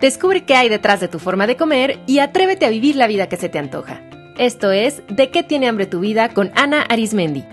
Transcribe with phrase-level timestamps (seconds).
[0.00, 3.28] Descubre qué hay detrás de tu forma de comer y atrévete a vivir la vida
[3.28, 4.02] que se te antoja.
[4.38, 7.44] Esto es De qué tiene hambre tu vida con Ana Arismendi.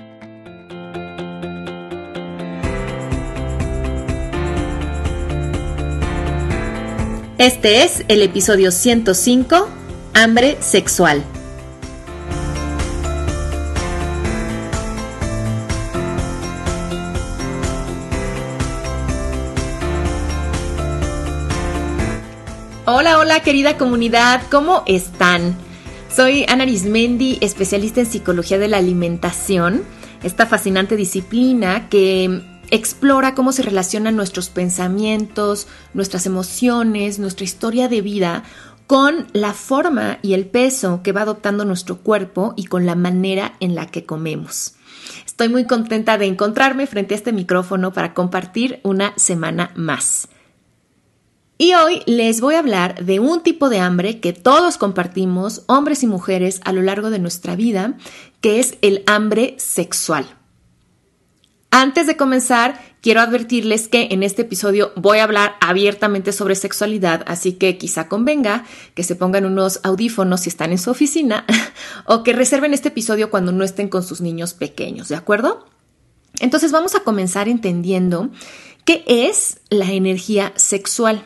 [7.38, 9.68] Este es el episodio 105,
[10.14, 11.24] Hambre Sexual.
[22.86, 25.56] Hola, hola querida comunidad, ¿cómo están?
[26.14, 29.86] Soy Ana Arismendi, especialista en psicología de la alimentación,
[30.22, 38.02] esta fascinante disciplina que explora cómo se relacionan nuestros pensamientos, nuestras emociones, nuestra historia de
[38.02, 38.44] vida
[38.86, 43.54] con la forma y el peso que va adoptando nuestro cuerpo y con la manera
[43.62, 44.74] en la que comemos.
[45.26, 50.28] Estoy muy contenta de encontrarme frente a este micrófono para compartir una semana más.
[51.58, 56.04] Y hoy les voy a hablar de un tipo de hambre que todos compartimos, hombres
[56.04, 57.96] y mujeres, a lo largo de nuestra vida,
[58.42, 60.26] que es el hambre sexual.
[61.70, 67.24] Antes de comenzar, quiero advertirles que en este episodio voy a hablar abiertamente sobre sexualidad,
[67.26, 71.46] así que quizá convenga que se pongan unos audífonos si están en su oficina
[72.06, 75.66] o que reserven este episodio cuando no estén con sus niños pequeños, ¿de acuerdo?
[76.40, 78.30] Entonces vamos a comenzar entendiendo
[78.86, 81.26] qué es la energía sexual.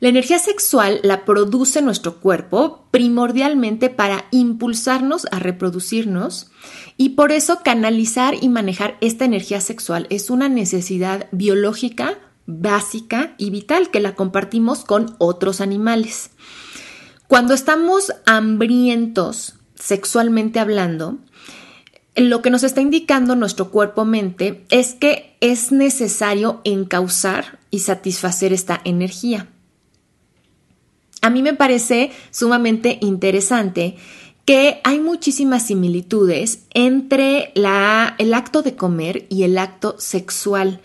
[0.00, 6.52] La energía sexual la produce nuestro cuerpo primordialmente para impulsarnos a reproducirnos
[6.96, 13.50] y por eso canalizar y manejar esta energía sexual es una necesidad biológica básica y
[13.50, 16.30] vital que la compartimos con otros animales.
[17.26, 21.18] Cuando estamos hambrientos sexualmente hablando,
[22.16, 28.80] lo que nos está indicando nuestro cuerpo-mente es que es necesario encauzar y satisfacer esta
[28.84, 29.48] energía.
[31.20, 33.96] A mí me parece sumamente interesante
[34.44, 40.80] que hay muchísimas similitudes entre el acto de comer y el acto sexual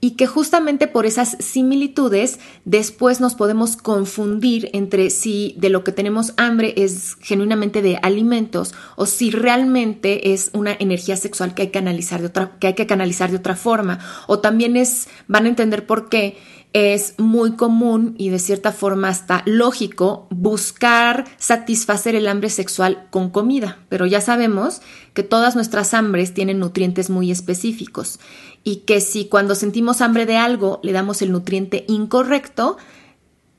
[0.00, 5.90] y que justamente por esas similitudes después nos podemos confundir entre si de lo que
[5.90, 11.68] tenemos hambre es genuinamente de alimentos o si realmente es una energía sexual que hay
[11.68, 13.98] que de otra que hay que canalizar de otra forma
[14.28, 16.36] o también es van a entender por qué
[16.72, 23.30] es muy común y de cierta forma hasta lógico buscar satisfacer el hambre sexual con
[23.30, 24.82] comida, pero ya sabemos
[25.14, 28.20] que todas nuestras hambres tienen nutrientes muy específicos
[28.64, 32.76] y que si cuando sentimos hambre de algo le damos el nutriente incorrecto,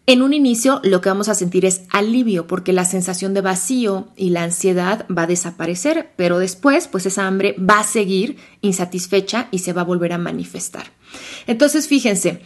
[0.05, 4.07] en un inicio lo que vamos a sentir es alivio porque la sensación de vacío
[4.15, 9.49] y la ansiedad va a desaparecer, pero después pues esa hambre va a seguir insatisfecha
[9.51, 10.91] y se va a volver a manifestar.
[11.45, 12.41] Entonces fíjense,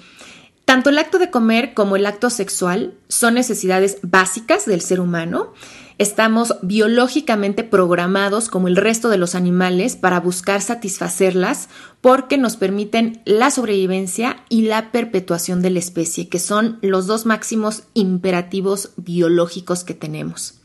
[0.65, 5.53] tanto el acto de comer como el acto sexual son necesidades básicas del ser humano.
[5.97, 11.69] Estamos biológicamente programados como el resto de los animales para buscar satisfacerlas
[12.01, 17.25] porque nos permiten la sobrevivencia y la perpetuación de la especie, que son los dos
[17.25, 20.55] máximos imperativos biológicos que tenemos.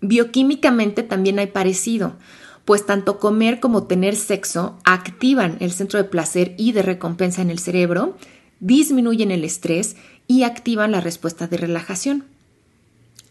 [0.00, 2.14] Bioquímicamente también hay parecido,
[2.64, 7.50] pues tanto comer como tener sexo activan el centro de placer y de recompensa en
[7.50, 8.16] el cerebro,
[8.60, 9.96] disminuyen el estrés
[10.26, 12.24] y activan la respuesta de relajación.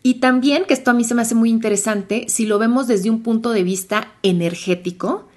[0.03, 3.09] Y también, que esto a mí se me hace muy interesante, si lo vemos desde
[3.09, 5.27] un punto de vista energético,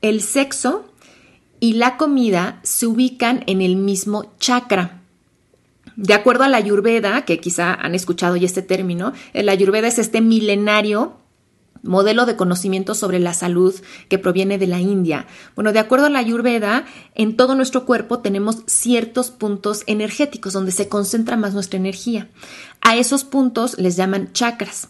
[0.00, 0.86] el sexo
[1.60, 5.02] y la comida se ubican en el mismo chakra.
[5.96, 9.98] De acuerdo a la Ayurveda, que quizá han escuchado ya este término, la Ayurveda es
[9.98, 11.16] este milenario
[11.84, 13.74] modelo de conocimiento sobre la salud
[14.08, 15.26] que proviene de la India.
[15.54, 20.72] Bueno, de acuerdo a la Ayurveda, en todo nuestro cuerpo tenemos ciertos puntos energéticos donde
[20.72, 22.28] se concentra más nuestra energía.
[22.80, 24.88] A esos puntos les llaman chakras.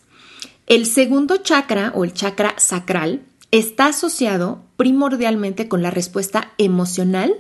[0.66, 7.34] El segundo chakra o el chakra sacral está asociado primordialmente con la respuesta emocional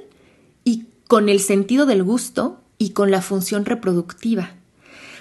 [0.62, 4.54] y con el sentido del gusto y con la función reproductiva.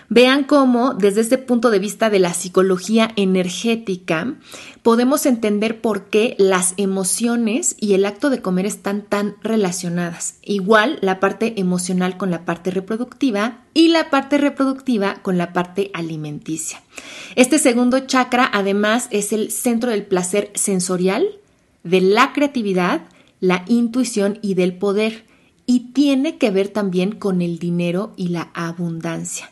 [0.09, 4.35] Vean cómo desde este punto de vista de la psicología energética
[4.81, 10.35] podemos entender por qué las emociones y el acto de comer están tan relacionadas.
[10.44, 15.89] Igual la parte emocional con la parte reproductiva y la parte reproductiva con la parte
[15.94, 16.81] alimenticia.
[17.35, 21.27] Este segundo chakra además es el centro del placer sensorial,
[21.83, 23.01] de la creatividad,
[23.39, 25.25] la intuición y del poder
[25.65, 29.49] y tiene que ver también con el dinero y la abundancia.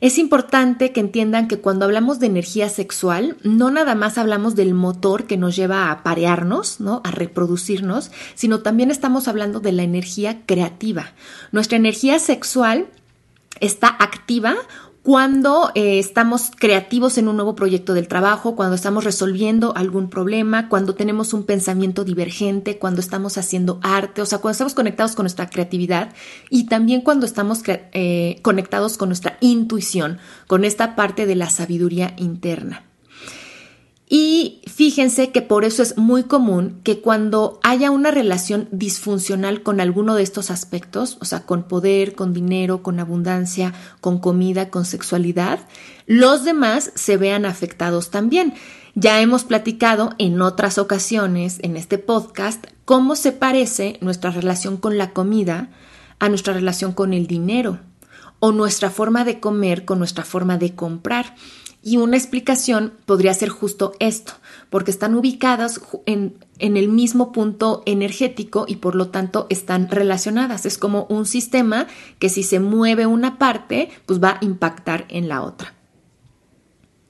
[0.00, 4.72] Es importante que entiendan que cuando hablamos de energía sexual, no nada más hablamos del
[4.72, 7.02] motor que nos lleva a parearnos, ¿no?
[7.04, 11.12] A reproducirnos, sino también estamos hablando de la energía creativa.
[11.52, 12.88] Nuestra energía sexual
[13.60, 14.56] está activa
[15.02, 20.68] cuando eh, estamos creativos en un nuevo proyecto del trabajo, cuando estamos resolviendo algún problema,
[20.68, 25.24] cuando tenemos un pensamiento divergente, cuando estamos haciendo arte, o sea, cuando estamos conectados con
[25.24, 26.12] nuestra creatividad
[26.50, 32.14] y también cuando estamos eh, conectados con nuestra intuición, con esta parte de la sabiduría
[32.18, 32.89] interna.
[34.12, 39.80] Y fíjense que por eso es muy común que cuando haya una relación disfuncional con
[39.80, 44.84] alguno de estos aspectos, o sea, con poder, con dinero, con abundancia, con comida, con
[44.84, 45.60] sexualidad,
[46.06, 48.54] los demás se vean afectados también.
[48.96, 54.98] Ya hemos platicado en otras ocasiones en este podcast cómo se parece nuestra relación con
[54.98, 55.70] la comida
[56.18, 57.78] a nuestra relación con el dinero
[58.40, 61.36] o nuestra forma de comer con nuestra forma de comprar.
[61.82, 64.34] Y una explicación podría ser justo esto,
[64.68, 70.66] porque están ubicadas en, el mismo punto energético y por lo tanto están relacionadas.
[70.66, 71.86] Es como un sistema
[72.18, 75.74] que si se mueve una parte, pues va a impactar en la otra.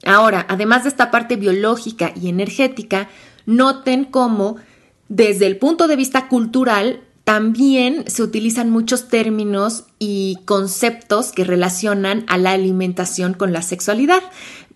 [0.05, 3.09] Ahora, además de esta parte biológica y energética,
[3.47, 4.57] noten cómo
[5.09, 12.25] desde el punto de vista cultural también se utilizan muchos términos y conceptos que relacionan
[12.29, 14.23] a la alimentación con la sexualidad.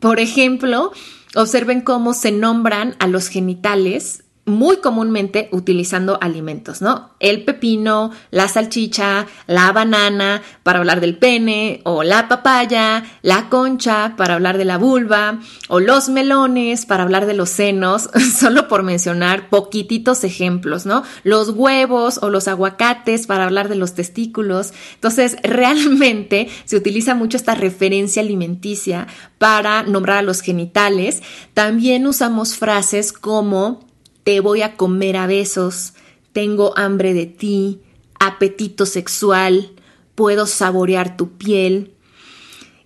[0.00, 0.93] Por ejemplo,
[1.35, 7.11] observen cómo se nombran a los genitales muy comúnmente utilizando alimentos, ¿no?
[7.19, 14.14] El pepino, la salchicha, la banana para hablar del pene, o la papaya, la concha
[14.19, 18.82] para hablar de la vulva, o los melones para hablar de los senos, solo por
[18.82, 21.05] mencionar poquititos ejemplos, ¿no?
[21.23, 24.75] Los huevos o los aguacates para hablar de los testículos.
[24.94, 29.06] Entonces, realmente se utiliza mucho esta referencia alimenticia
[29.38, 31.23] para nombrar a los genitales.
[31.55, 33.94] También usamos frases como
[34.24, 35.94] te voy a comer a besos,
[36.32, 37.80] tengo hambre de ti,
[38.18, 39.70] apetito sexual,
[40.14, 41.94] puedo saborear tu piel.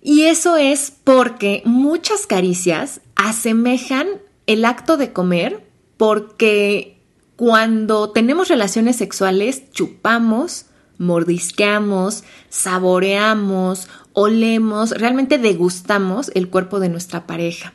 [0.01, 4.07] Y eso es porque muchas caricias asemejan
[4.47, 5.65] el acto de comer
[5.97, 6.97] porque
[7.35, 10.65] cuando tenemos relaciones sexuales chupamos,
[10.97, 17.73] mordisqueamos, saboreamos, olemos, realmente degustamos el cuerpo de nuestra pareja.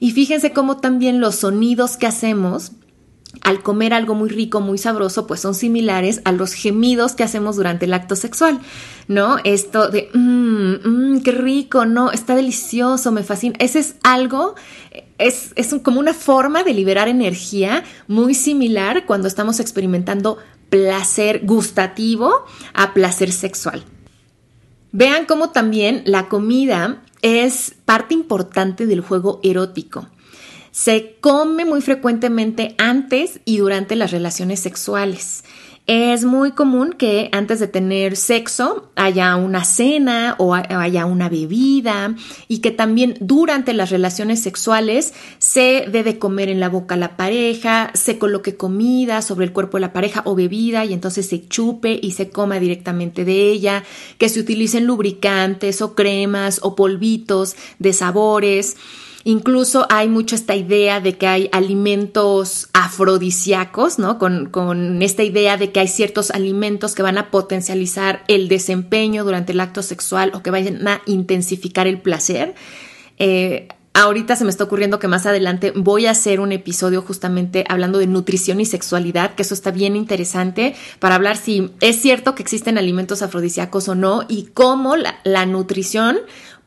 [0.00, 2.72] Y fíjense cómo también los sonidos que hacemos
[3.42, 7.56] al comer algo muy rico, muy sabroso, pues son similares a los gemidos que hacemos
[7.56, 8.60] durante el acto sexual,
[9.08, 9.36] ¿no?
[9.44, 13.54] Esto de, mmm, qué rico, no, está delicioso, me fascina.
[13.58, 14.54] Ese es algo,
[15.18, 20.38] es, es como una forma de liberar energía muy similar cuando estamos experimentando
[20.70, 22.44] placer gustativo
[22.74, 23.84] a placer sexual.
[24.92, 30.08] Vean cómo también la comida es parte importante del juego erótico.
[30.76, 35.42] Se come muy frecuentemente antes y durante las relaciones sexuales.
[35.86, 42.14] Es muy común que antes de tener sexo haya una cena o haya una bebida
[42.46, 46.98] y que también durante las relaciones sexuales se dé de comer en la boca a
[46.98, 51.26] la pareja, se coloque comida sobre el cuerpo de la pareja o bebida y entonces
[51.26, 53.82] se chupe y se coma directamente de ella,
[54.18, 58.76] que se utilicen lubricantes o cremas o polvitos de sabores.
[59.28, 64.18] Incluso hay mucho esta idea de que hay alimentos afrodisíacos, ¿no?
[64.18, 69.50] Con, esta idea de que hay ciertos alimentos que van a potencializar el desempeño durante
[69.50, 72.54] el acto sexual o que vayan a intensificar el placer.
[73.18, 77.64] Eh, ahorita se me está ocurriendo que más adelante voy a hacer un episodio justamente
[77.68, 82.36] hablando de nutrición y sexualidad, que eso está bien interesante para hablar si es cierto
[82.36, 86.18] que existen alimentos afrodisíacos o no y cómo la nutrición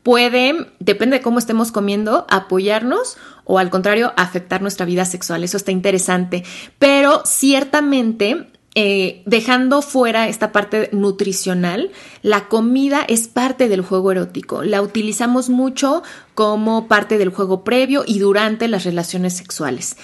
[0.02, 5.44] puede, depende de cómo estemos comiendo, apoyarnos o al contrario, afectar nuestra vida sexual.
[5.44, 6.44] Eso está interesante.
[6.78, 11.90] Pero ciertamente eh, dejando fuera esta parte nutricional,
[12.22, 14.62] la comida es parte del juego erótico.
[14.62, 16.02] La utilizamos mucho
[16.34, 19.96] como parte del juego previo y durante las relaciones sexuales.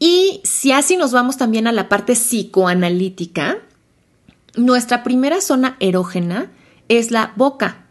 [0.00, 3.58] Y si así nos vamos también a la parte psicoanalítica,
[4.56, 6.50] nuestra primera zona erógena
[6.88, 7.87] es la boca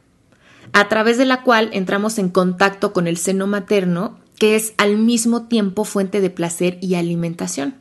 [0.78, 5.00] a través de la cual entramos en contacto con el seno materno, que es al
[5.00, 7.78] mismo tiempo fuente de placer y alimentación.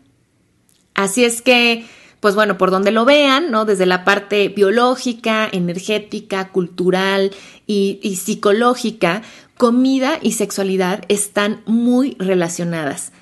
[0.95, 1.85] Así es que,
[2.21, 3.67] pues bueno, por donde lo vean, ¿no?
[3.67, 7.33] Desde la parte biológica, energética, cultural
[7.67, 9.21] y, y psicológica,
[9.59, 13.13] comida y sexualidad están muy relacionadas.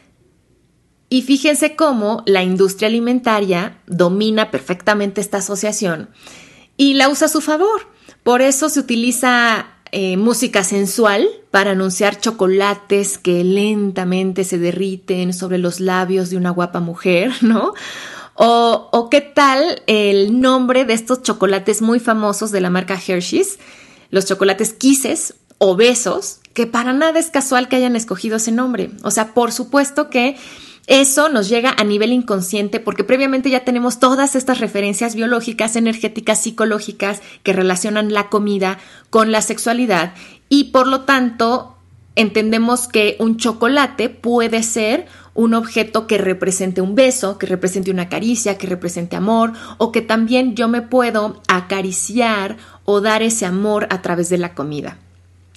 [1.08, 6.10] Y fíjense cómo la industria alimentaria domina perfectamente esta asociación
[6.76, 7.92] y la usa a su favor.
[8.24, 15.58] Por eso se utiliza eh, música sensual para anunciar chocolates que lentamente se derriten sobre
[15.58, 17.74] los labios de una guapa mujer, ¿no?
[18.34, 23.60] O, o, qué tal el nombre de estos chocolates muy famosos de la marca Hershey's,
[24.10, 28.90] los chocolates quises o besos, que para nada es casual que hayan escogido ese nombre.
[29.04, 30.36] O sea, por supuesto que
[30.86, 36.42] eso nos llega a nivel inconsciente porque previamente ya tenemos todas estas referencias biológicas, energéticas,
[36.42, 40.14] psicológicas que relacionan la comida con la sexualidad
[40.48, 41.76] y por lo tanto
[42.16, 48.08] entendemos que un chocolate puede ser un objeto que represente un beso, que represente una
[48.08, 53.88] caricia, que represente amor, o que también yo me puedo acariciar o dar ese amor
[53.90, 54.98] a través de la comida.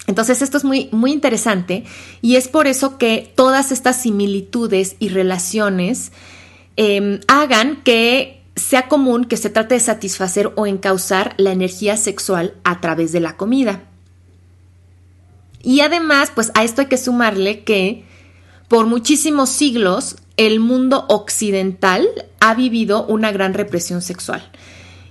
[0.07, 1.83] Entonces esto es muy, muy interesante
[2.21, 6.13] y es por eso que todas estas similitudes y relaciones
[6.77, 12.55] em, hagan que sea común que se trate de satisfacer o encauzar la energía sexual
[12.63, 13.83] a través de la comida.
[15.61, 18.05] Y además, pues a esto hay que sumarle que
[18.69, 22.07] por muchísimos siglos el mundo occidental
[22.39, 24.49] ha vivido una gran represión sexual.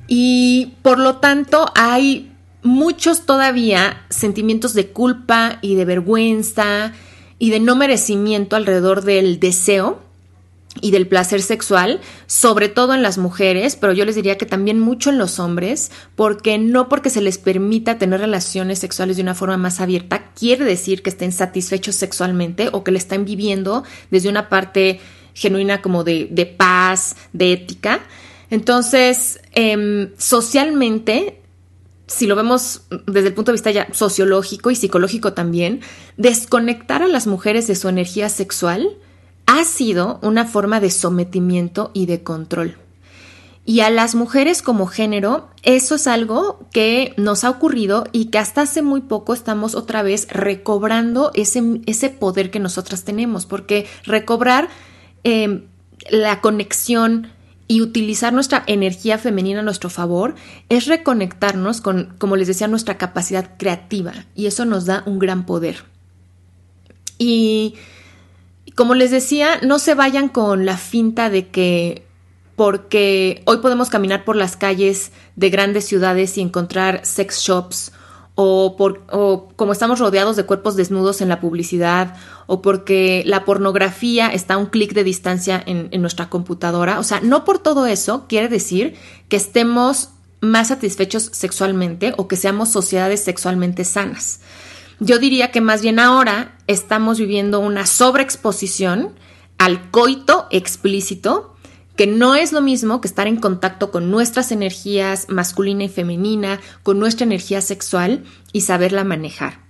[0.09, 2.33] Y por lo tanto hay
[2.63, 6.93] muchos todavía sentimientos de culpa y de vergüenza
[7.39, 10.01] y de no merecimiento alrededor del deseo
[10.81, 14.79] y del placer sexual, sobre todo en las mujeres, pero yo les diría que también
[14.79, 19.35] mucho en los hombres, porque no porque se les permita tener relaciones sexuales de una
[19.35, 24.29] forma más abierta, quiere decir que estén satisfechos sexualmente o que le están viviendo desde
[24.29, 25.01] una parte
[25.35, 28.01] genuina como de, de paz, de ética.
[28.51, 31.41] Entonces, em, socialmente
[32.07, 35.81] si lo vemos desde el punto de vista ya sociológico y psicológico también,
[36.17, 38.97] desconectar a las mujeres de su energía sexual
[39.47, 42.77] ha sido una forma de sometimiento y de control.
[43.65, 48.39] Y a las mujeres como género, eso es algo que nos ha ocurrido y que
[48.39, 53.89] hasta hace muy poco estamos otra vez recobrando ese, ese poder que nosotras tenemos, porque
[54.05, 54.69] recobrar
[55.25, 55.65] eh,
[56.11, 57.33] la conexión
[57.69, 60.35] y utilizar nuestra energía femenina a nuestro favor
[60.69, 65.47] es reconectarnos con, como les decía, nuestra capacidad creativa y eso nos da un gran
[65.47, 65.85] poder.
[67.19, 67.75] Y
[68.75, 72.05] como les decía, no se vayan con la finta de que
[72.55, 77.93] porque hoy podemos caminar por las calles de grandes ciudades y encontrar sex shops
[78.37, 82.15] o, por, o como estamos rodeados de cuerpos desnudos en la publicidad,
[82.47, 87.01] o porque la pornografía está a un clic de distancia en, en nuestra computadora.
[87.01, 88.95] O sea, no por todo eso quiere decir
[89.29, 94.41] que estemos más satisfechos sexualmente o que seamos sociedades sexualmente sanas.
[95.01, 99.15] Yo diría que más bien ahora estamos viviendo una sobreexposición
[99.59, 101.56] al coito explícito
[101.97, 106.61] que no es lo mismo que estar en contacto con nuestras energías masculina y femenina,
[106.83, 109.65] con nuestra energía sexual y saberla manejar.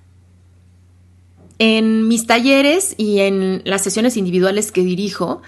[1.58, 5.40] En mis talleres y en las sesiones individuales que dirijo,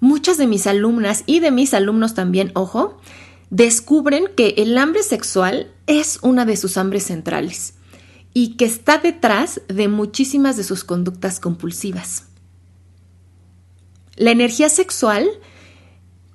[0.00, 2.98] muchas de mis alumnas y de mis alumnos también, ojo,
[3.50, 7.74] descubren que el hambre sexual es una de sus hambres centrales
[8.32, 12.28] y que está detrás de muchísimas de sus conductas compulsivas.
[14.16, 15.28] La energía sexual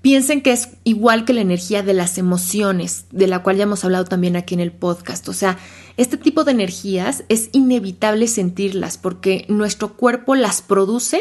[0.08, 3.84] piensen que es igual que la energía de las emociones, de la cual ya hemos
[3.84, 5.28] hablado también aquí en el podcast.
[5.28, 5.58] O sea,
[5.98, 11.20] este tipo de energías es inevitable sentirlas porque nuestro cuerpo las produce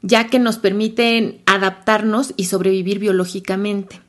[0.00, 4.00] ya que nos permiten adaptarnos y sobrevivir biológicamente.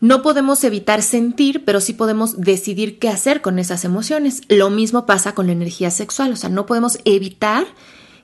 [0.00, 4.40] No podemos evitar sentir, pero sí podemos decidir qué hacer con esas emociones.
[4.48, 7.66] Lo mismo pasa con la energía sexual, o sea, no podemos evitar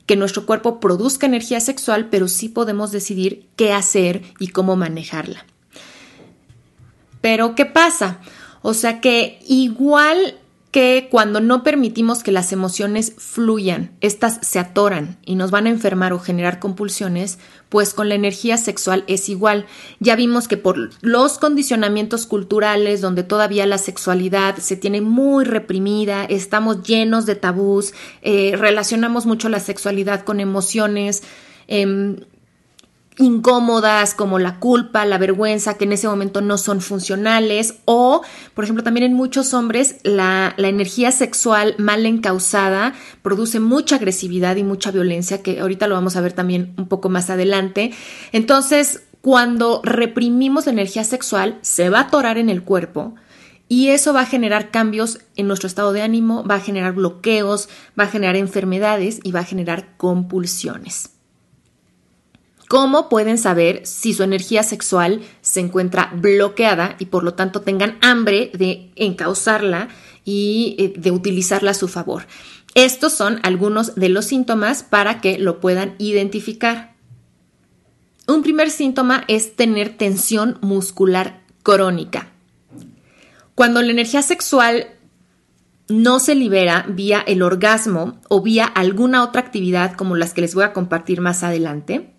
[0.09, 5.45] que nuestro cuerpo produzca energía sexual, pero sí podemos decidir qué hacer y cómo manejarla.
[7.21, 8.19] Pero, ¿qué pasa?
[8.63, 10.39] O sea que igual
[10.71, 15.71] que cuando no permitimos que las emociones fluyan, estas se atoran y nos van a
[15.71, 17.39] enfermar o generar compulsiones,
[17.71, 19.65] pues con la energía sexual es igual.
[19.99, 26.25] Ya vimos que por los condicionamientos culturales donde todavía la sexualidad se tiene muy reprimida,
[26.25, 31.23] estamos llenos de tabús, eh, relacionamos mucho la sexualidad con emociones.
[31.67, 32.17] Em,
[33.19, 38.23] incómodas como la culpa, la vergüenza, que en ese momento no son funcionales o,
[38.55, 44.63] por ejemplo, también en muchos hombres la, energía sexual mal encausada produce mucha agresividad y
[44.63, 47.93] mucha violencia, que ahorita lo vamos a ver también un poco más adelante.
[48.33, 53.15] Entonces, cuando reprimimos la energía sexual, se va a atorar en el cuerpo.
[53.71, 57.69] Y eso va a generar cambios en nuestro estado de ánimo, va a generar bloqueos,
[57.99, 61.18] va a generar enfermedades y va a generar compulsiones.
[62.69, 67.97] ¿Cómo pueden saber si su energía sexual se encuentra bloqueada y por lo tanto tengan
[68.03, 69.89] hambre de encauzarla
[70.25, 72.27] y eh, de utilizarla a su favor?
[72.75, 76.95] Estos son algunos de los síntomas para que lo puedan identificar.
[78.27, 82.29] Un primer síntoma es tener tensión muscular crónica.
[83.55, 84.89] Cuando la energía sexual
[85.89, 90.55] no se libera vía el orgasmo o vía alguna otra actividad como las que les
[90.55, 92.13] voy a compartir más adelante,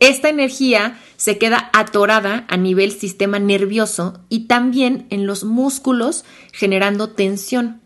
[0.00, 7.10] esta energía se queda atorada a nivel sistema nervioso y también en los músculos generando
[7.10, 7.80] tensión.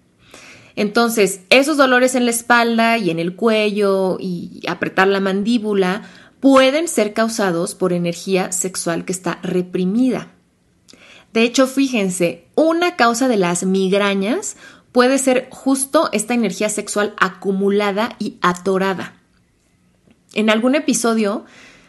[0.77, 6.03] Entonces, esos dolores en la espalda y en el cuello y apretar la mandíbula
[6.41, 10.33] pueden ser causados por energía sexual que está reprimida.
[11.33, 14.57] De hecho, fíjense, una causa de las migrañas
[14.93, 19.15] puede ser justo esta energía sexual acumulada y atorada.
[20.35, 21.45] En algún episodio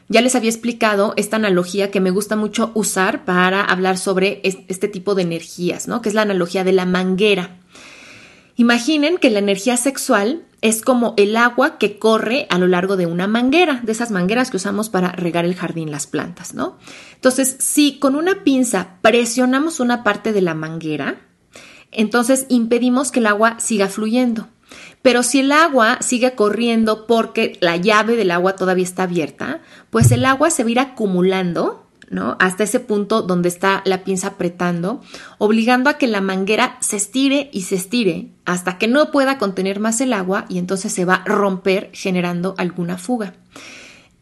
[0.09, 4.87] ya les había explicado esta analogía que me gusta mucho usar para hablar sobre este
[4.87, 6.01] tipo de energías, ¿no?
[6.01, 7.57] Que es la analogía de la manguera.
[8.55, 13.05] Imaginen que la energía sexual es como el agua que corre a lo largo de
[13.05, 16.77] una manguera, de esas mangueras que usamos para regar el jardín, las plantas, ¿no?
[17.15, 21.21] Entonces, si con una pinza presionamos una parte de la manguera,
[21.91, 24.47] entonces impedimos que el agua siga fluyendo.
[25.03, 30.11] Pero si el agua sigue corriendo porque la llave del agua todavía está abierta, pues
[30.11, 32.37] el agua se va a ir acumulando ¿no?
[32.39, 35.01] Hasta ese punto donde está la pinza apretando,
[35.39, 39.79] obligando a que la manguera se estire y se estire hasta que no pueda contener
[39.79, 43.33] más el agua y entonces se va a romper generando alguna fuga.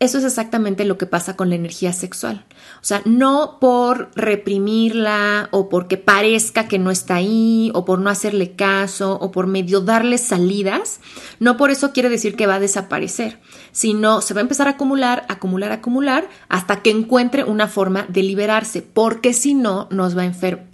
[0.01, 2.43] Eso es exactamente lo que pasa con la energía sexual.
[2.81, 8.10] O sea, no por reprimirla o porque parezca que no está ahí o por no
[8.10, 11.01] hacerle caso o por medio darle salidas,
[11.38, 13.38] no por eso quiere decir que va a desaparecer,
[13.72, 18.24] sino se va a empezar a acumular, acumular, acumular hasta que encuentre una forma de
[18.24, 20.24] liberarse, porque si no nos va,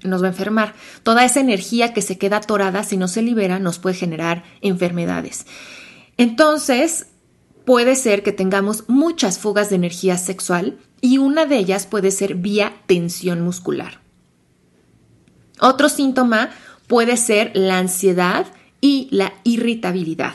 [0.03, 0.73] nos va a enfermar.
[1.03, 5.45] Toda esa energía que se queda atorada, si no se libera, nos puede generar enfermedades.
[6.15, 7.07] Entonces,
[7.67, 12.35] puede ser que tengamos muchas fugas de energía sexual y una de ellas puede ser
[12.35, 13.99] vía tensión muscular.
[15.59, 16.51] Otro síntoma
[16.87, 18.45] puede ser la ansiedad
[18.79, 20.33] y la irritabilidad.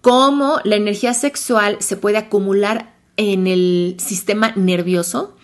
[0.00, 5.36] Cómo la energía sexual se puede acumular en el sistema nervioso,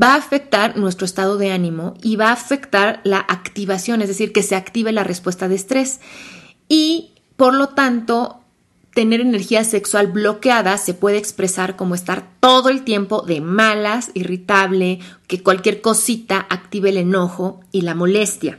[0.00, 4.32] va a afectar nuestro estado de ánimo y va a afectar la activación, es decir,
[4.32, 5.98] que se active la respuesta de estrés.
[6.68, 8.44] Y por lo tanto,
[8.98, 14.98] tener energía sexual bloqueada se puede expresar como estar todo el tiempo de malas, irritable,
[15.28, 18.58] que cualquier cosita active el enojo y la molestia.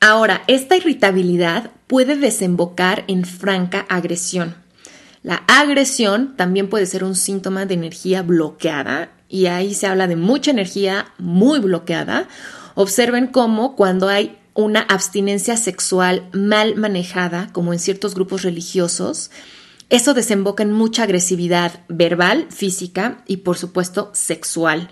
[0.00, 4.56] Ahora, esta irritabilidad puede desembocar en franca agresión.
[5.22, 10.16] La agresión también puede ser un síntoma de energía bloqueada y ahí se habla de
[10.16, 12.26] mucha energía muy bloqueada.
[12.74, 19.30] Observen cómo cuando hay una abstinencia sexual mal manejada, como en ciertos grupos religiosos,
[19.88, 24.88] eso desemboca en mucha agresividad verbal, física y por supuesto sexual.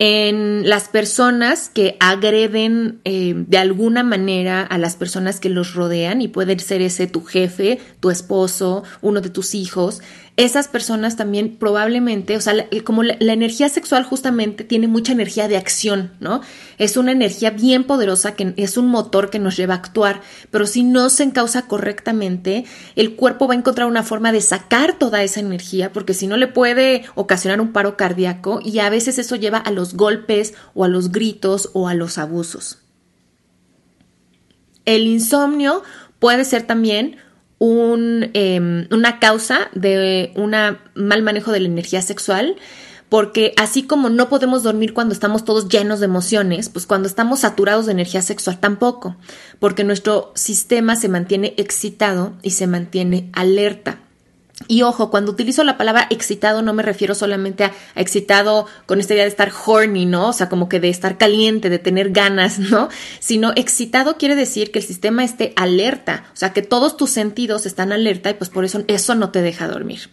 [0.00, 6.22] En las personas que agreden eh, de alguna manera a las personas que los rodean
[6.22, 10.00] y puede ser ese tu jefe, tu esposo, uno de tus hijos,
[10.38, 15.56] esas personas también probablemente, o sea, como la, energía sexual justamente tiene mucha energía de
[15.56, 16.42] acción, ¿no?
[16.78, 20.20] Es una energía bien poderosa que es un motor que nos lleva a actuar,
[20.52, 24.96] pero si no se encausa correctamente, el cuerpo va a encontrar una forma de sacar
[24.96, 29.18] toda esa energía, porque si no le puede ocasionar un paro cardíaco y a veces
[29.18, 32.78] eso lleva a los golpes o a los gritos o a los abusos.
[34.84, 35.82] El insomnio
[36.20, 37.16] puede ser también
[37.58, 40.54] un, em, una causa de un
[40.94, 42.56] mal manejo de la energía sexual,
[43.08, 47.40] porque así como no podemos dormir cuando estamos todos llenos de emociones, pues cuando estamos
[47.40, 49.16] saturados de energía sexual tampoco,
[49.58, 54.00] porque nuestro sistema se mantiene excitado y se mantiene alerta.
[54.66, 59.14] Y ojo, cuando utilizo la palabra excitado no me refiero solamente a, excitado con esta
[59.14, 60.28] idea de estar horny, ¿no?
[60.28, 62.88] O sea, como que de estar caliente, de tener ganas, ¿no?
[63.20, 67.66] Sino excitado quiere decir que el sistema esté alerta, o sea, que todos tus sentidos
[67.66, 70.10] están alerta y pues por eso eso no te deja dormir.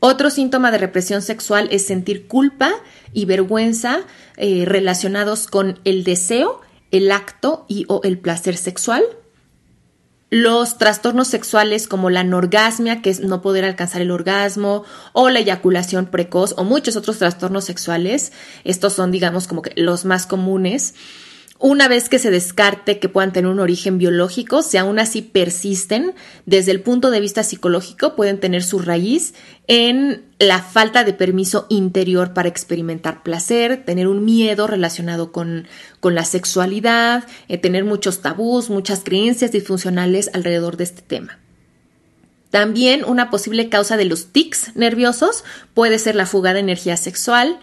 [0.00, 2.72] Otro síntoma de represión sexual es sentir culpa
[3.12, 4.00] y vergüenza
[4.36, 6.60] eh, relacionados con el deseo,
[6.92, 9.02] el acto y o el placer sexual.
[10.30, 15.38] Los trastornos sexuales como la anorgasmia, que es no poder alcanzar el orgasmo, o la
[15.38, 18.32] eyaculación precoz, o muchos otros trastornos sexuales,
[18.64, 20.94] estos son, digamos, como que los más comunes.
[21.60, 26.14] Una vez que se descarte que puedan tener un origen biológico, si aún así persisten,
[26.46, 29.34] desde el punto de vista psicológico pueden tener su raíz
[29.66, 35.66] en la falta de permiso interior para experimentar placer, tener un miedo relacionado con,
[35.98, 41.40] con la sexualidad, eh, tener muchos tabús, muchas creencias disfuncionales alrededor de este tema.
[42.50, 45.42] También una posible causa de los tics nerviosos
[45.74, 47.58] puede ser la fuga de energía sexual,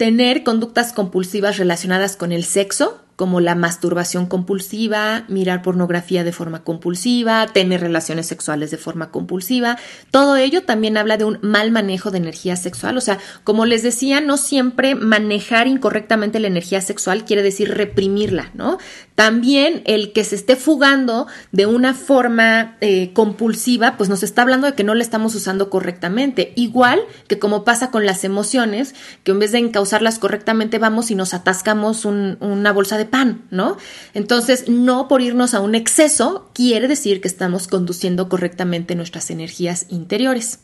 [0.00, 6.64] tener conductas compulsivas relacionadas con el sexo, como la masturbación compulsiva, mirar pornografía de forma
[6.64, 9.76] compulsiva, tener relaciones sexuales de forma compulsiva.
[10.10, 12.96] Todo ello también habla de un mal manejo de energía sexual.
[12.96, 18.52] O sea, como les decía, no siempre manejar incorrectamente la energía sexual quiere decir reprimirla,
[18.54, 18.78] ¿no?
[19.20, 24.66] También el que se esté fugando de una forma eh, compulsiva, pues nos está hablando
[24.66, 26.54] de que no la estamos usando correctamente.
[26.56, 31.16] Igual que como pasa con las emociones, que en vez de encauzarlas correctamente vamos y
[31.16, 33.76] nos atascamos una bolsa de pan, ¿no?
[34.14, 39.84] Entonces, no por irnos a un exceso quiere decir que estamos conduciendo correctamente nuestras energías
[39.90, 40.60] interiores.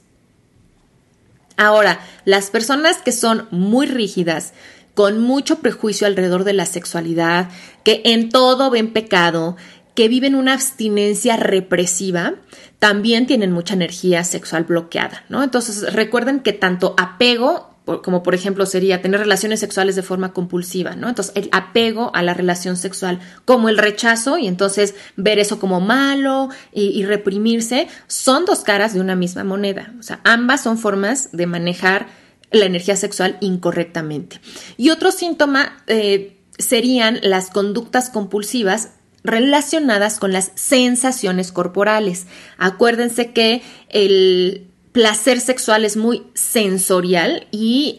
[1.59, 4.53] Ahora, las personas que son muy rígidas,
[4.97, 7.51] con mucho prejuicio alrededor de la sexualidad,
[7.85, 9.57] que en todo ven pecado,
[9.95, 12.37] que viven una abstinencia represiva,
[12.79, 15.43] también tienen mucha energía sexual bloqueada, ¿no?
[15.43, 20.97] Entonces recuerden que tanto apego como por ejemplo sería tener relaciones sexuales de forma compulsiva,
[20.97, 21.09] ¿no?
[21.09, 25.81] Entonces, el apego a la relación sexual como el rechazo y entonces ver eso como
[25.81, 29.93] malo y, reprimirse, son dos caras de una misma moneda.
[30.01, 32.09] O sea, ambas son formas de manejar
[32.51, 34.41] la energía sexual incorrectamente.
[34.77, 38.91] Y otro síntoma eh, serían las conductas compulsivas
[39.25, 42.27] relacionadas con las sensaciones corporales.
[42.59, 47.99] Acuérdense que el placer sexual es muy sensorial y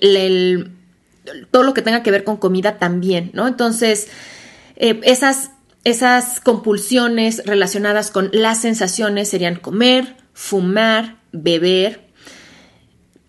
[1.51, 3.47] todo lo que tenga que ver con comida también, ¿no?
[3.47, 4.07] Entonces,
[4.77, 5.51] eh, esas,
[5.83, 12.06] esas compulsiones relacionadas con las sensaciones serían comer, fumar, beber,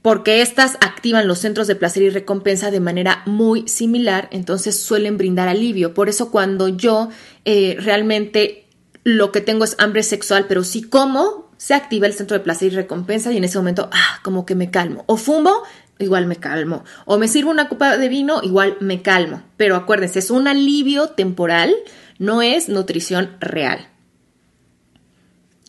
[0.08, 5.18] porque estas activan los centros de placer y recompensa de manera muy similar, entonces suelen
[5.18, 5.92] brindar alivio.
[5.92, 7.10] Por eso cuando yo
[7.44, 8.66] eh, realmente
[9.04, 12.72] lo que tengo es hambre sexual, pero si como, se activa el centro de placer
[12.72, 15.04] y recompensa y en ese momento, ah, como que me calmo.
[15.08, 15.62] O fumo,
[15.98, 16.84] igual me calmo.
[17.04, 19.42] O me sirvo una copa de vino, igual me calmo.
[19.58, 21.74] Pero acuérdense, es un alivio temporal,
[22.18, 23.90] no es nutrición real.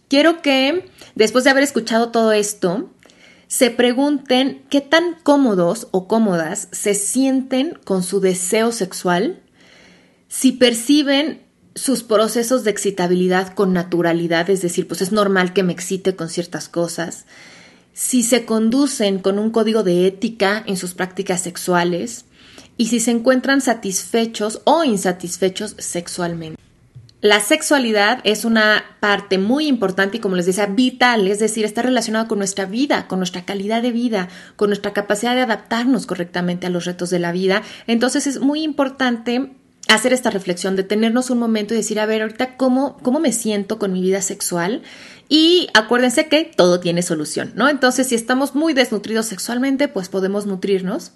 [0.08, 2.90] Quiero que, después de haber escuchado todo esto,
[3.50, 9.42] se pregunten qué tan cómodos o cómodas se sienten con su deseo sexual,
[10.28, 11.42] si perciben
[11.74, 16.30] sus procesos de excitabilidad con naturalidad, es decir, pues es normal que me excite con
[16.30, 17.26] ciertas cosas,
[17.92, 22.26] si se conducen con un código de ética en sus prácticas sexuales
[22.78, 26.62] y si se encuentran satisfechos o insatisfechos sexualmente.
[27.22, 31.82] La sexualidad es una parte muy importante y como les decía, vital, es decir, está
[31.82, 36.66] relacionado con nuestra vida, con nuestra calidad de vida, con nuestra capacidad de adaptarnos correctamente
[36.66, 37.62] a los retos de la vida.
[37.88, 39.52] Entonces es muy importante
[39.90, 43.80] hacer esta reflexión, detenernos un momento y decir, a ver, ahorita cómo, cómo me siento
[43.80, 44.82] con mi vida sexual.
[45.28, 47.68] Y acuérdense que todo tiene solución, ¿no?
[47.68, 51.12] Entonces, si estamos muy desnutridos sexualmente, pues podemos nutrirnos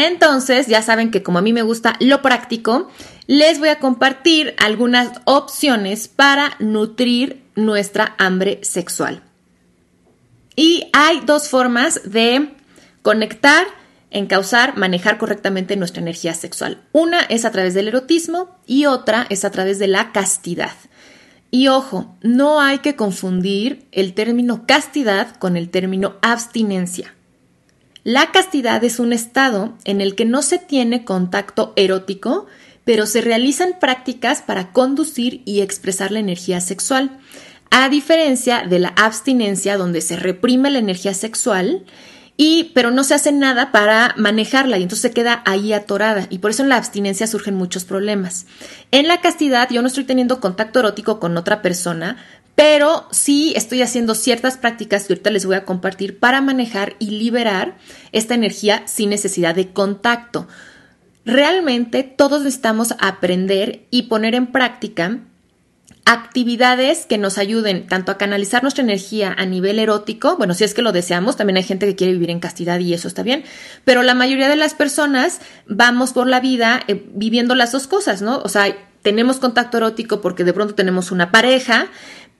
[0.00, 2.88] entonces, ya saben que como a mí me gusta lo práctico,
[3.26, 9.22] les voy a compartir algunas opciones para nutrir nuestra hambre sexual.
[10.56, 12.50] Y hay dos formas de
[13.02, 13.66] conectar,
[14.10, 16.82] encauzar, manejar correctamente nuestra energía sexual.
[16.92, 20.72] Una es a través del erotismo y otra es a través de la castidad.
[21.50, 27.14] Y ojo, no hay que confundir el término castidad con el término abstinencia.
[28.10, 32.46] La castidad es un estado en el que no se tiene contacto erótico,
[32.84, 37.20] pero se realizan prácticas para conducir y expresar la energía sexual,
[37.70, 41.84] a diferencia de la abstinencia donde se reprime la energía sexual
[42.36, 46.38] y pero no se hace nada para manejarla y entonces se queda ahí atorada y
[46.38, 48.46] por eso en la abstinencia surgen muchos problemas.
[48.90, 52.16] En la castidad yo no estoy teniendo contacto erótico con otra persona,
[52.60, 57.12] pero sí estoy haciendo ciertas prácticas que ahorita les voy a compartir para manejar y
[57.12, 57.78] liberar
[58.12, 60.46] esta energía sin necesidad de contacto.
[61.24, 65.20] Realmente todos necesitamos aprender y poner en práctica
[66.04, 70.74] actividades que nos ayuden tanto a canalizar nuestra energía a nivel erótico, bueno, si es
[70.74, 73.42] que lo deseamos, también hay gente que quiere vivir en castidad y eso está bien,
[73.86, 78.20] pero la mayoría de las personas vamos por la vida eh, viviendo las dos cosas,
[78.20, 78.42] ¿no?
[78.44, 81.86] O sea, tenemos contacto erótico porque de pronto tenemos una pareja,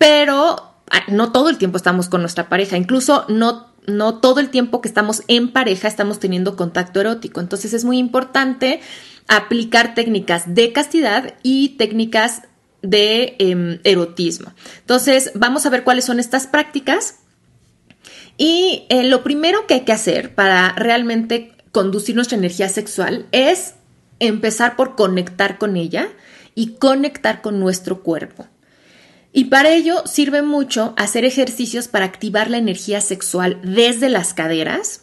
[0.01, 4.49] pero ah, no todo el tiempo estamos con nuestra pareja, incluso no no todo el
[4.49, 7.41] tiempo que estamos en pareja estamos teniendo contacto erótico.
[7.41, 8.81] Entonces es muy importante
[9.29, 12.43] aplicar técnicas de castidad y técnicas
[12.83, 14.53] de em, erotismo.
[14.79, 17.17] Entonces vamos a ver cuáles son estas prácticas.
[18.39, 23.75] Y eh, lo primero que hay que hacer para realmente conducir nuestra energía sexual es
[24.19, 26.09] empezar por conectar con ella
[26.55, 28.47] y conectar con nuestro cuerpo.
[29.33, 35.03] Y para ello sirve mucho hacer ejercicios para activar la energía sexual desde las caderas,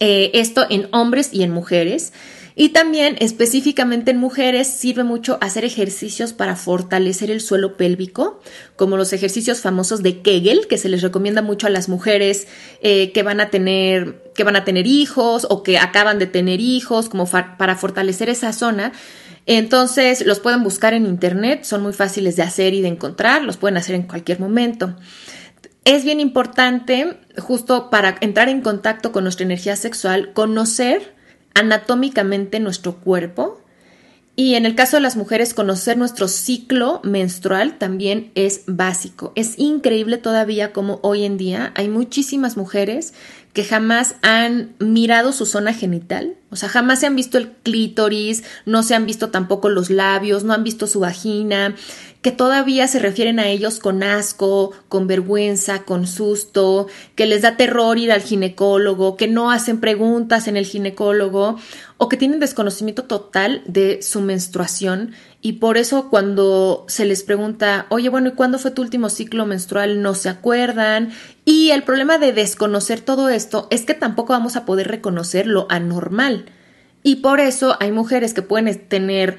[0.00, 2.12] eh, esto en hombres y en mujeres.
[2.54, 8.40] Y también específicamente en mujeres sirve mucho hacer ejercicios para fortalecer el suelo pélvico,
[8.76, 12.48] como los ejercicios famosos de Kegel, que se les recomienda mucho a las mujeres
[12.82, 16.60] eh, que van a tener que van a tener hijos o que acaban de tener
[16.60, 18.92] hijos, como para fortalecer esa zona.
[19.46, 23.56] Entonces los pueden buscar en internet, son muy fáciles de hacer y de encontrar, los
[23.56, 24.94] pueden hacer en cualquier momento.
[25.84, 31.14] Es bien importante, justo para entrar en contacto con nuestra energía sexual, conocer
[31.54, 33.60] anatómicamente nuestro cuerpo.
[34.34, 39.32] Y en el caso de las mujeres, conocer nuestro ciclo menstrual también es básico.
[39.34, 43.12] Es increíble todavía como hoy en día hay muchísimas mujeres
[43.52, 48.44] que jamás han mirado su zona genital, o sea, jamás se han visto el clítoris,
[48.66, 51.74] no se han visto tampoco los labios, no han visto su vagina,
[52.22, 57.56] que todavía se refieren a ellos con asco, con vergüenza, con susto, que les da
[57.56, 61.58] terror ir al ginecólogo, que no hacen preguntas en el ginecólogo
[61.98, 65.12] o que tienen desconocimiento total de su menstruación
[65.44, 69.44] y por eso cuando se les pregunta, oye, bueno, ¿y cuándo fue tu último ciclo
[69.44, 70.00] menstrual?
[70.00, 71.10] No se acuerdan.
[71.44, 75.66] Y el problema de desconocer todo esto es que tampoco vamos a poder reconocer lo
[75.68, 76.46] anormal.
[77.02, 79.36] Y por eso hay mujeres que pueden tener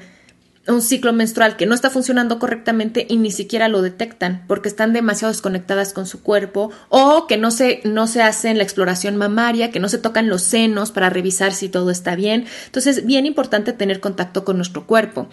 [0.66, 4.92] un ciclo menstrual que no está funcionando correctamente y ni siquiera lo detectan porque están
[4.92, 9.70] demasiado desconectadas con su cuerpo o que no se, no se hacen la exploración mamaria,
[9.70, 12.46] que no se tocan los senos para revisar si todo está bien.
[12.66, 15.28] Entonces, bien importante tener contacto con nuestro cuerpo.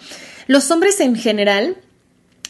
[0.46, 1.76] Los hombres en general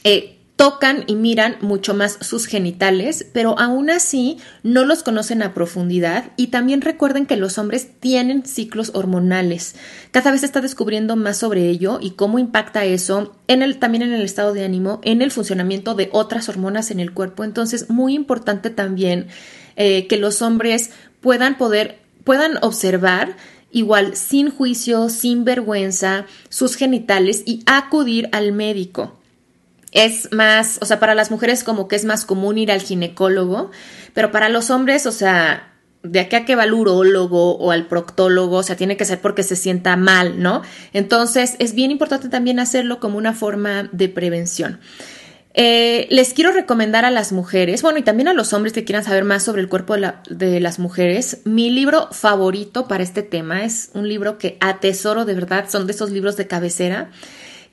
[0.05, 5.55] eh, tocan y miran mucho más sus genitales, pero aún así no los conocen a
[5.55, 9.75] profundidad y también recuerden que los hombres tienen ciclos hormonales.
[10.11, 14.03] Cada vez se está descubriendo más sobre ello y cómo impacta eso en el, también
[14.03, 17.45] en el estado de ánimo, en el funcionamiento de otras hormonas en el cuerpo.
[17.45, 19.29] Entonces, muy importante también
[19.77, 23.37] eh, que los hombres puedan poder, puedan observar
[23.73, 29.21] igual sin juicio, sin vergüenza, sus genitales y acudir al médico
[29.92, 33.70] es más, o sea, para las mujeres como que es más común ir al ginecólogo,
[34.14, 37.87] pero para los hombres, o sea, de aquí a que va al urólogo o al
[37.87, 40.62] proctólogo, o sea, tiene que ser porque se sienta mal, ¿no?
[40.92, 44.81] Entonces, es bien importante también hacerlo como una forma de prevención.
[45.55, 49.05] Eh, les quiero recomendar a las mujeres, bueno, y también a los hombres que quieran
[49.05, 53.62] saber más sobre el cuerpo de, de, las mujeres, mi libro favorito para este tema
[53.62, 57.11] es un libro que atesoro de verdad, son de esos libros de cabecera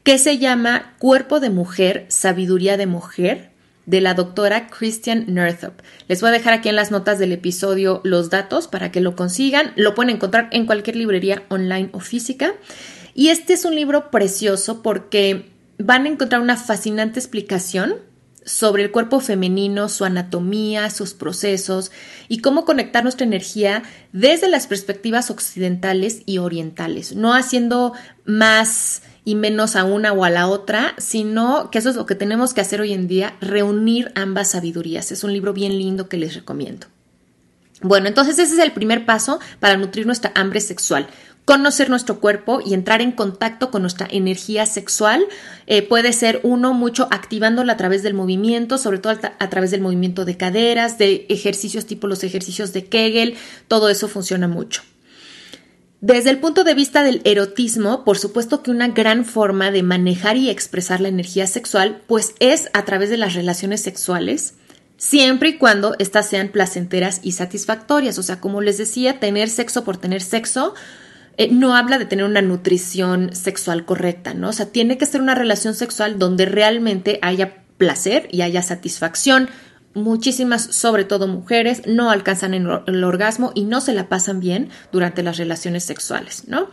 [0.03, 3.49] que se llama Cuerpo de Mujer, Sabiduría de Mujer,
[3.85, 5.81] de la doctora Christian Nerthop.
[6.07, 9.15] Les voy a dejar aquí en las notas del episodio los datos para que lo
[9.15, 9.73] consigan.
[9.75, 12.53] Lo pueden encontrar en cualquier librería online o física.
[13.15, 17.95] Y este es un libro precioso porque van a encontrar una fascinante explicación
[18.45, 21.91] sobre el cuerpo femenino, su anatomía, sus procesos
[22.27, 27.93] y cómo conectar nuestra energía desde las perspectivas occidentales y orientales, no haciendo
[28.25, 32.15] más y menos a una o a la otra, sino que eso es lo que
[32.15, 35.11] tenemos que hacer hoy en día, reunir ambas sabidurías.
[35.11, 36.87] Es un libro bien lindo que les recomiendo.
[37.81, 41.07] Bueno, entonces ese es el primer paso para nutrir nuestra hambre sexual.
[41.45, 45.25] Conocer nuestro cuerpo y entrar en contacto con nuestra energía sexual
[45.65, 49.81] eh, puede ser uno mucho activándola a través del movimiento, sobre todo a través del
[49.81, 53.35] movimiento de caderas, de ejercicios tipo los ejercicios de Kegel,
[53.67, 54.83] todo eso funciona mucho.
[56.01, 60.37] Desde el punto de vista del erotismo, por supuesto que una gran forma de manejar
[60.37, 64.53] y expresar la energía sexual, pues es a través de las relaciones sexuales,
[64.95, 68.17] siempre y cuando éstas sean placenteras y satisfactorias.
[68.17, 70.73] O sea, como les decía, tener sexo por tener sexo
[71.39, 74.49] eh, no habla de tener una nutrición sexual correcta, ¿no?
[74.49, 79.49] O sea, tiene que ser una relación sexual donde realmente haya placer y haya satisfacción
[79.93, 85.23] muchísimas, sobre todo mujeres, no alcanzan el, orgasmo y no se la pasan bien durante
[85.23, 86.69] las relaciones sexuales, ¿no?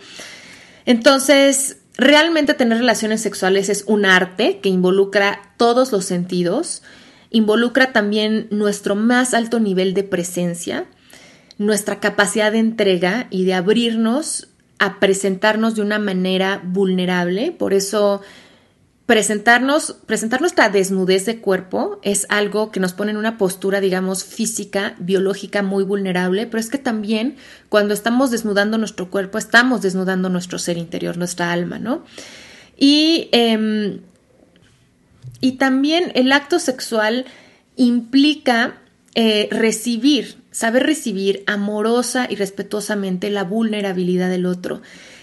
[0.85, 6.83] Entonces, realmente tener relaciones sexuales es un arte que involucra todos los sentidos,
[7.31, 10.87] involucra también nuestro más alto nivel de presencia,
[11.59, 14.49] nuestra capacidad de entrega y de abrirnos
[14.79, 17.51] a presentarnos de una manera vulnerable.
[17.51, 18.21] Por eso
[19.07, 24.25] presentarnos, presentar nuestra desnudez de cuerpo es algo que nos pone en una postura, digamos,
[24.25, 27.37] física, biológica muy vulnerable, pero es que también
[27.69, 32.05] cuando estamos desnudando nuestro cuerpo, estamos desnudando nuestro ser interior, nuestra alma, ¿no?
[32.77, 34.01] Y, em,
[35.41, 37.27] y también el acto sexual
[37.77, 38.81] implica
[39.15, 44.83] eh, recibir, saber recibir amorosa y respetuosamente la vulnerabilidad del otro.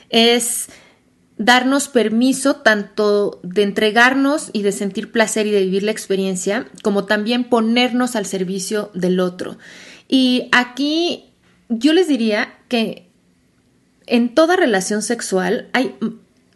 [0.10, 0.70] Es
[1.38, 7.06] darnos permiso tanto de entregarnos y de sentir placer y de vivir la experiencia, como
[7.06, 9.58] también ponernos al servicio del otro.
[10.08, 11.34] Y aquí
[11.70, 13.10] yo les diría que
[14.06, 15.96] en toda relación sexual hay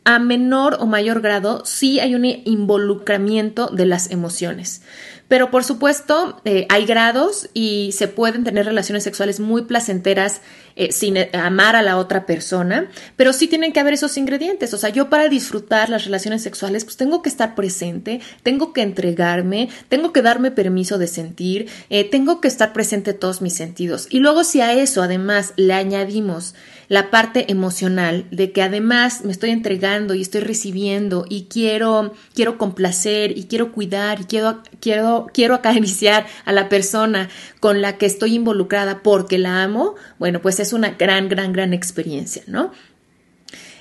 [0.04, 4.82] a menor o mayor grado sí hay un involucramiento de las emociones.
[5.28, 10.42] Pero por supuesto eh, hay grados y se pueden tener relaciones sexuales muy placenteras
[10.76, 14.74] eh, sin eh, amar a la otra persona, pero sí tienen que haber esos ingredientes.
[14.74, 18.82] O sea, yo para disfrutar las relaciones sexuales, pues tengo que estar presente, tengo que
[18.82, 21.70] entregarme, tengo que darme permiso de sentir,
[22.12, 24.08] tengo que estar presente todos mis sentidos.
[24.10, 26.54] Y luego si a eso además le añadimos
[26.90, 32.58] la parte emocional de que además me estoy entregando y estoy recibiendo y quiero quiero
[32.58, 38.06] complacer y quiero cuidar y quiero quiero quiero acariciar a la persona con la que
[38.06, 42.72] estoy involucrada porque la amo, bueno, pues es una gran gran gran experiencia, ¿no?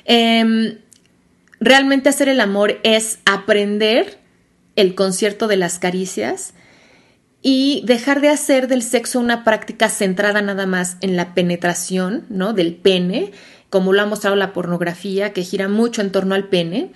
[0.05, 0.79] Em,
[1.61, 4.19] realmente hacer el amor es aprender
[4.75, 6.55] el concierto de las caricias
[7.49, 12.55] y dejar de hacer del sexo una práctica centrada nada más en la penetración, ¿no?
[12.55, 13.31] Del pene,
[13.71, 16.91] como lo ha mostrado la pornografía, que gira mucho en torno al pene,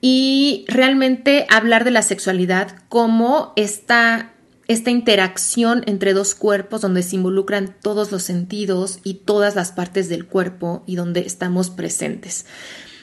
[0.00, 4.34] y realmente hablar de la sexualidad como esta,
[4.68, 10.08] esta interacción entre dos cuerpos donde se involucran todos los sentidos y todas las partes
[10.08, 12.46] del cuerpo y donde estamos presentes.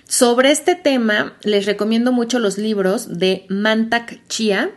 [0.08, 4.72] Sobre este tema, les recomiendo mucho los libros de Mantak Chia,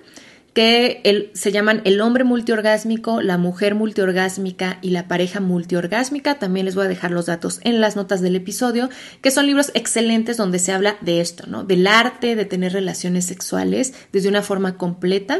[0.59, 6.41] que se llaman El hombre multiorgásmico, la mujer multiorgásmica y la pareja multiorgásmica.
[6.41, 8.91] También les voy a dejar los datos en las notas del episodio,
[9.23, 11.63] que son libros excelentes donde se habla de esto, ¿no?
[11.63, 15.39] Del arte de tener relaciones sexuales desde una forma completa.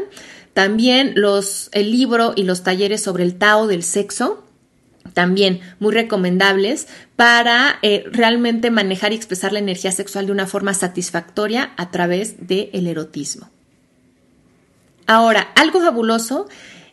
[0.53, 4.45] También los, el libro y los talleres sobre el Tao del sexo,
[5.13, 10.73] también muy recomendables para eh, realmente manejar y expresar la energía sexual de una forma
[10.73, 13.49] satisfactoria a través del erotismo.
[15.09, 16.47] Ahora, algo fabuloso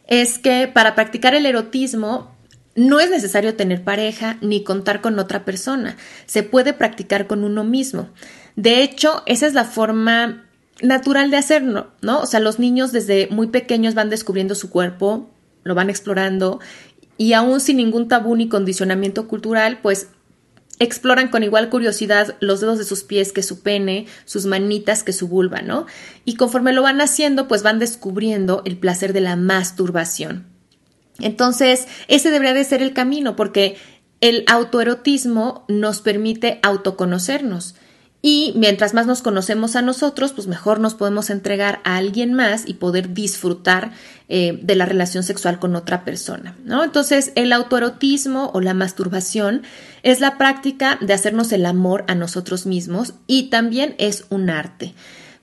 [0.07, 2.35] es que para practicar el erotismo
[2.75, 5.99] no es necesario tener pareja ni contar con otra persona.
[6.25, 8.09] Se puede practicar con uno mismo.
[8.55, 10.47] De hecho, esa es la forma
[10.81, 12.21] natural de hacerlo, ¿no?
[12.21, 15.29] O sea, los niños desde muy pequeños van descubriendo su cuerpo,
[15.63, 16.59] lo van explorando
[17.19, 20.09] y aún sin ningún tabú ni condicionamiento cultural, pues
[20.79, 25.13] exploran con igual curiosidad los dedos de sus pies que su pene, sus manitas que
[25.13, 25.87] su vulva, ¿no?
[26.25, 30.47] Y conforme lo van haciendo, pues van descubriendo el placer de la masturbación.
[31.19, 33.77] Entonces, ese debería de ser el camino, porque
[34.21, 37.75] el autoerotismo nos permite autoconocernos.
[38.23, 42.67] Y mientras más nos conocemos a nosotros, pues mejor nos podemos entregar a alguien más
[42.67, 43.93] y poder disfrutar
[44.29, 46.83] eh, de la relación sexual con otra persona, ¿no?
[46.83, 49.63] Entonces, el autoerotismo o la masturbación
[50.03, 54.95] es la práctica de hacernos el amor a nosotros mismos y también es un arte.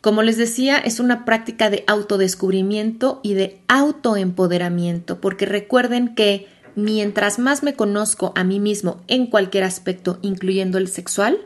[0.02, 7.40] Como les decía, es una práctica de autodescubrimiento y de autoempoderamiento, porque recuerden que mientras
[7.40, 11.38] más me conozco a mí mismo en cualquier aspecto, incluyendo el sexual,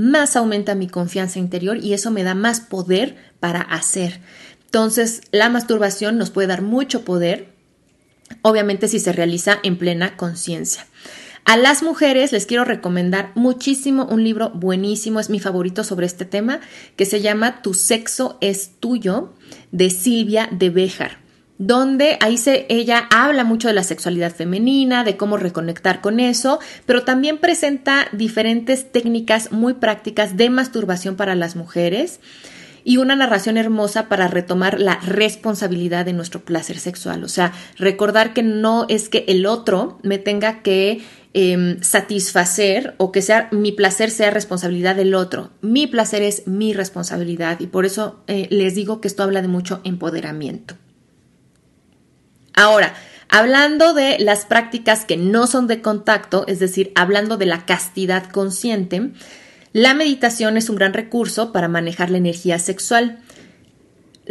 [0.00, 4.20] más aumenta mi confianza interior y eso me da más poder para hacer.
[4.64, 7.52] Entonces, la masturbación nos puede dar mucho poder,
[8.42, 10.86] obviamente si se realiza en plena conciencia.
[11.44, 16.24] A las mujeres les quiero recomendar muchísimo un libro buenísimo, es mi favorito sobre este
[16.24, 16.60] tema,
[16.96, 19.34] que se llama Tu sexo es tuyo,
[19.72, 21.19] de Silvia de Béjar
[21.60, 26.58] donde ahí se, ella habla mucho de la sexualidad femenina, de cómo reconectar con eso,
[26.86, 32.20] pero también presenta diferentes técnicas muy prácticas de masturbación para las mujeres
[32.82, 37.24] y una narración hermosa para retomar la responsabilidad de nuestro placer sexual.
[37.24, 41.02] O sea, recordar que no es que el otro me tenga que
[41.34, 45.50] em, satisfacer o que sea mi placer sea responsabilidad del otro.
[45.60, 49.48] Mi placer es mi responsabilidad y por eso eh, les digo que esto habla de
[49.48, 50.76] mucho empoderamiento.
[52.54, 52.94] Ahora,
[53.28, 58.30] hablando de las prácticas que no son de contacto, es decir, hablando de la castidad
[58.30, 59.10] consciente,
[59.72, 63.20] la meditación es un gran recurso para manejar la energía sexual.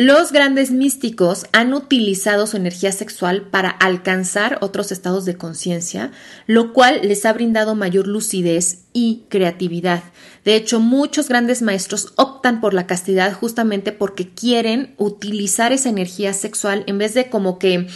[0.01, 6.11] Los grandes místicos han utilizado su energía sexual para alcanzar otros estados de conciencia,
[6.47, 10.01] lo cual les ha brindado mayor lucidez y creatividad.
[10.45, 16.31] De hecho, muchos grandes maestros optan por la castidad justamente porque quieren utilizar esa energía
[16.31, 17.89] sexual en vez de como que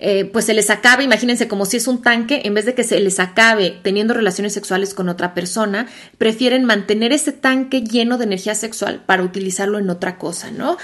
[0.00, 2.82] eh, pues se les acabe, imagínense como si es un tanque, en vez de que
[2.82, 5.86] se les acabe teniendo relaciones sexuales con otra persona,
[6.18, 10.78] prefieren mantener ese tanque lleno de energía sexual para utilizarlo en otra cosa, ¿no?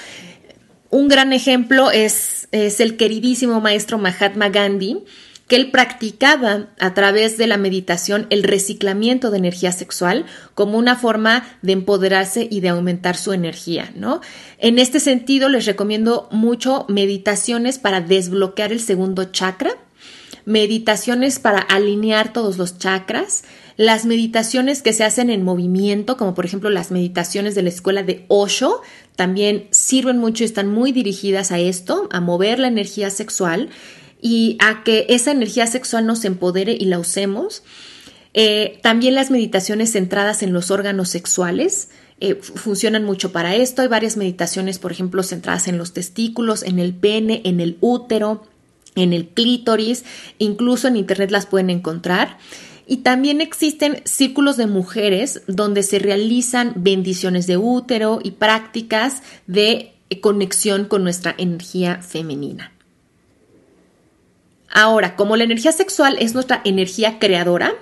[0.91, 4.99] Un gran ejemplo es, es el queridísimo maestro Mahatma Gandhi,
[5.47, 10.25] que él practicaba a través de la meditación el reciclamiento de energía sexual
[10.55, 14.21] como una forma de empoderarse y de aumentar su energía, ¿no?
[14.59, 19.73] En este sentido, les recomiendo mucho meditaciones para desbloquear el segundo chakra,
[20.45, 23.43] meditaciones para alinear todos los chakras,
[23.81, 28.03] Las meditaciones que se hacen en movimiento, como por ejemplo las meditaciones de la escuela
[28.03, 28.83] de Osho,
[29.17, 33.69] también sirven mucho y están muy dirigidas a esto, a mover la energía sexual
[34.21, 37.63] y a que esa energía sexual nos empodere y la usemos.
[38.33, 41.89] Eh, también las meditaciones centradas en los órganos sexuales
[42.21, 43.83] eh, funcionan mucho para esto.
[43.83, 48.45] Hay varias meditaciones, por ejemplo, centradas en los testículos, en el pene, en el útero,
[48.95, 50.05] en el clítoris.
[50.39, 52.39] Incluso en Internet las pueden encontrar.
[52.91, 59.93] Y también existen círculos de mujeres donde se realizan bendiciones de útero y prácticas de
[60.21, 62.73] conexión con nuestra energía femenina.
[64.69, 67.75] Ahora, como la energía sexual es nuestra energía creadora,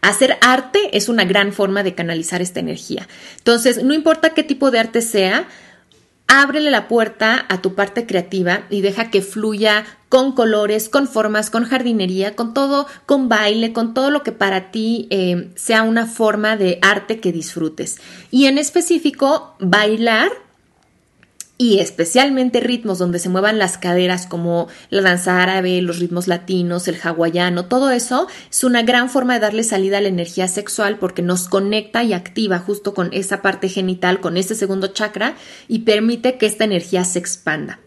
[0.00, 3.06] hacer arte es una gran forma de canalizar esta energía.
[3.36, 5.46] Entonces, no importa qué tipo de arte sea,
[6.26, 11.50] ábrele la puerta a tu parte creativa y deja que fluya con colores, con formas,
[11.50, 16.06] con jardinería, con todo, con baile, con todo lo que para ti eh, sea una
[16.06, 17.98] forma de arte que disfrutes.
[18.30, 20.30] Y en específico, bailar
[21.56, 26.88] y especialmente ritmos donde se muevan las caderas como la danza árabe, los ritmos latinos,
[26.88, 30.98] el hawaiano, todo eso es una gran forma de darle salida a la energía sexual
[30.98, 35.36] porque nos conecta y activa justo con esa parte genital, con ese segundo chakra
[35.68, 37.78] y permite que esta energía se expanda.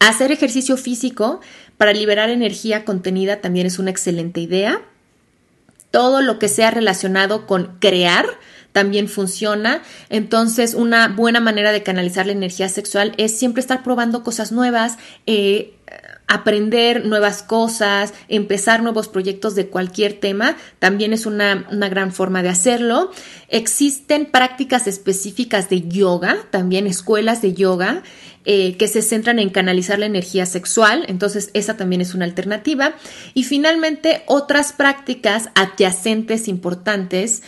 [0.00, 1.40] Hacer ejercicio físico
[1.76, 4.82] para liberar energía contenida también es una excelente idea.
[5.90, 8.26] Todo lo que sea relacionado con crear,
[8.78, 9.82] también funciona.
[10.08, 14.98] Entonces, una buena manera de canalizar la energía sexual es siempre estar probando cosas nuevas,
[15.26, 15.74] eh,
[16.28, 22.40] aprender nuevas cosas, empezar nuevos proyectos de cualquier tema, también es una, una, gran forma
[22.44, 23.10] de hacerlo.
[23.48, 28.04] Existen prácticas específicas de yoga, también escuelas de yoga.
[28.50, 32.94] Eh, que se centran en canalizar la energía sexual, entonces esa también es una alternativa.
[33.34, 37.42] Y finalmente, otras prácticas adyacentes importantes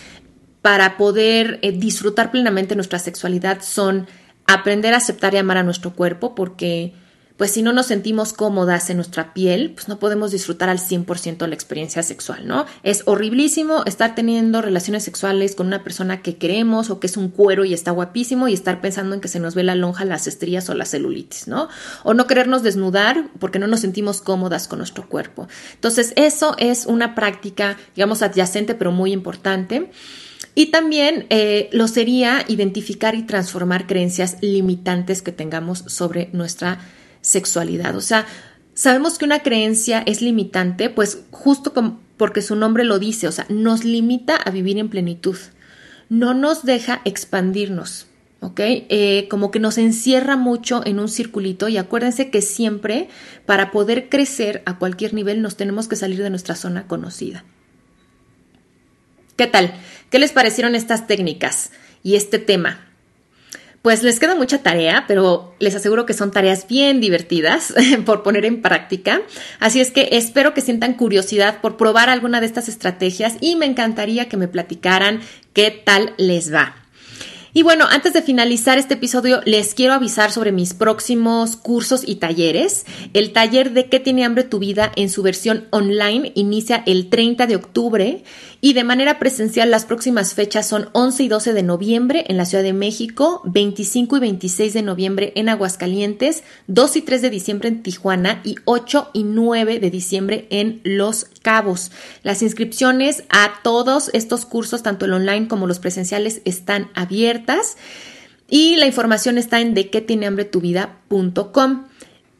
[0.62, 4.06] para poder eh, disfrutar plenamente nuestra sexualidad son
[4.46, 6.92] aprender a aceptar y amar a nuestro cuerpo, porque
[7.40, 11.46] pues si no nos sentimos cómodas en nuestra piel, pues no podemos disfrutar al 100%
[11.46, 12.66] la experiencia sexual, ¿no?
[12.82, 17.30] Es horriblísimo estar teniendo relaciones sexuales con una persona que queremos o que es un
[17.30, 20.26] cuero y está guapísimo y estar pensando en que se nos ve la lonja, las
[20.26, 21.70] estrías o la celulitis, ¿no?
[22.02, 25.48] O no querernos desnudar porque no nos sentimos cómodas con nuestro cuerpo.
[25.72, 29.90] Entonces, eso es una práctica, digamos, adyacente pero muy importante.
[30.54, 36.80] Y también eh, lo sería identificar y transformar creencias limitantes que tengamos sobre nuestra
[37.20, 37.96] sexualidad.
[37.96, 38.26] O sea,
[38.74, 41.72] sabemos que una creencia es limitante, pues justo
[42.16, 45.36] porque su nombre lo dice, o sea, nos limita a vivir en plenitud,
[46.08, 48.06] no nos deja expandirnos.
[48.40, 48.60] ¿ok?
[48.60, 53.08] Eh, como que nos encierra mucho en un circulito y acuérdense que siempre
[53.46, 57.44] para poder crecer a cualquier nivel nos tenemos que salir de nuestra zona conocida.
[59.36, 59.74] ¿Qué tal?
[60.10, 61.70] ¿Qué les parecieron estas técnicas
[62.02, 62.86] y este tema?
[63.82, 67.72] Pues les queda mucha tarea, pero les aseguro que son tareas bien divertidas
[68.04, 69.22] por poner en práctica.
[69.58, 73.66] Así es que espero que sientan curiosidad por probar alguna de estas estrategias y me
[73.66, 75.20] encantaría que me platicaran
[75.54, 76.79] qué tal les va.
[77.52, 82.16] Y bueno, antes de finalizar este episodio, les quiero avisar sobre mis próximos cursos y
[82.16, 82.86] talleres.
[83.12, 84.92] El taller de ¿Qué tiene hambre tu vida?
[84.94, 88.22] en su versión online inicia el 30 de octubre
[88.60, 92.44] y de manera presencial las próximas fechas son 11 y 12 de noviembre en la
[92.44, 97.68] Ciudad de México, 25 y 26 de noviembre en Aguascalientes, 2 y 3 de diciembre
[97.68, 101.90] en Tijuana y 8 y 9 de diciembre en Los Cabos.
[102.22, 107.39] Las inscripciones a todos estos cursos, tanto el online como los presenciales, están abiertas
[108.48, 110.60] y la información está en de qué tiene hambre tu.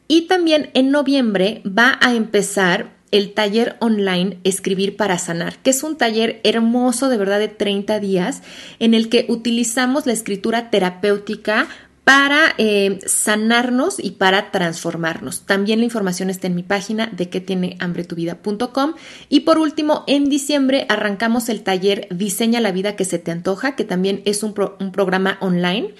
[0.07, 5.83] Y también en noviembre va a empezar el taller online Escribir para Sanar, que es
[5.83, 8.41] un taller hermoso de verdad de 30 días
[8.79, 11.67] en el que utilizamos la escritura terapéutica
[12.03, 15.41] para eh, sanarnos y para transformarnos.
[15.41, 18.93] También la información está en mi página de que tiene hambre tu vida.com.
[19.29, 23.75] Y por último, en diciembre arrancamos el taller Diseña la vida que se te antoja,
[23.75, 25.93] que también es un, un programa online.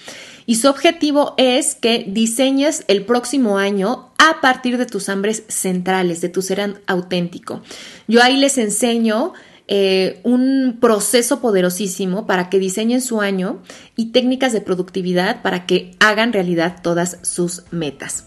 [0.47, 6.19] Y su objetivo es que diseñes el próximo año a partir de tus hambres centrales,
[6.21, 7.61] de tu ser auténtico.
[8.07, 9.33] Yo ahí les enseño
[9.73, 13.61] eh, un proceso poderosísimo para que diseñen su año
[13.95, 18.25] y técnicas de productividad para que hagan realidad todas sus metas.